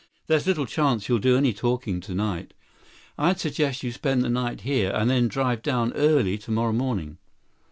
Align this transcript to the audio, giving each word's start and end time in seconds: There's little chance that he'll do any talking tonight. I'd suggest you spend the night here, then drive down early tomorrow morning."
There's 0.25 0.47
little 0.47 0.65
chance 0.65 1.03
that 1.03 1.07
he'll 1.09 1.19
do 1.19 1.37
any 1.37 1.53
talking 1.53 2.01
tonight. 2.01 2.55
I'd 3.19 3.39
suggest 3.39 3.83
you 3.83 3.91
spend 3.91 4.23
the 4.23 4.29
night 4.29 4.61
here, 4.61 4.89
then 5.05 5.27
drive 5.27 5.61
down 5.61 5.93
early 5.93 6.39
tomorrow 6.39 6.73
morning." 6.73 7.19